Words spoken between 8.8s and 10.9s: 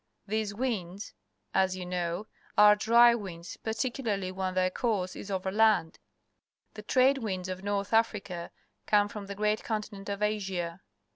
come from the great continent of Asia.